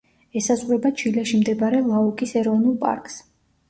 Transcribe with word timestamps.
ესაზღვრება 0.39 0.93
ჩილეში 1.03 1.43
მდებარე 1.43 1.85
ლაუკის 1.93 2.37
ეროვნულ 2.45 2.85
პარკს. 2.87 3.25